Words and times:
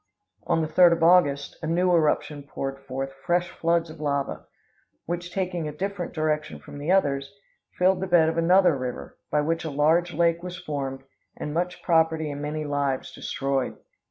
"On 0.47 0.63
the 0.63 0.67
3rd 0.67 0.93
of 0.93 1.03
August, 1.03 1.59
a 1.61 1.67
new 1.67 1.91
eruption 1.93 2.41
poured 2.41 2.79
forth 2.79 3.13
fresh 3.23 3.51
floods 3.51 3.91
of 3.91 3.99
lava, 3.99 4.47
which, 5.05 5.31
taking 5.31 5.67
a 5.67 5.71
different 5.71 6.11
direction 6.11 6.57
from 6.57 6.79
the 6.79 6.91
others, 6.91 7.31
filled 7.77 7.99
the 7.99 8.07
bed 8.07 8.27
of 8.27 8.35
another 8.39 8.75
river, 8.75 9.19
by 9.29 9.41
which 9.41 9.63
a 9.63 9.69
large 9.69 10.11
lake 10.11 10.41
was 10.41 10.57
formed, 10.57 11.03
and 11.37 11.53
much 11.53 11.83
property 11.83 12.31
and 12.31 12.41
many 12.41 12.65
lives 12.65 13.11
destroyed. 13.11 13.77